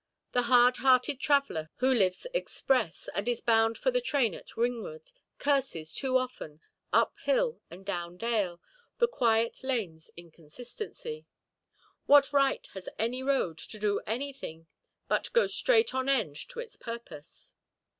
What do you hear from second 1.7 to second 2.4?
who lives